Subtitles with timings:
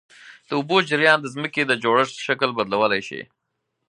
[0.47, 3.21] د اوبو جریان د ځمکې د جوړښت شکل بدلولی شي.